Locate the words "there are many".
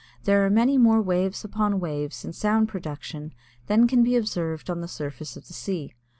0.23-0.79